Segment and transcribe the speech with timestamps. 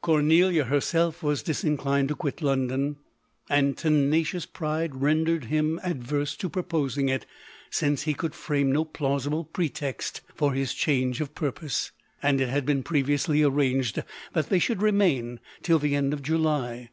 [0.00, 2.96] Cornelia her self was disinclined to quit London,
[3.50, 7.26] and tena cious pride rendered him averse to proposing it,
[7.68, 11.92] since he could frame no plausible pretext for his change of purpose,
[12.22, 14.02] and it had been previously arranged
[14.32, 16.88] that they should remain till the end of July.